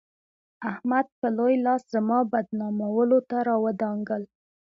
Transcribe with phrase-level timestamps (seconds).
[0.71, 4.23] احمد به لوی لاس زما بدنامولو ته راودانګل.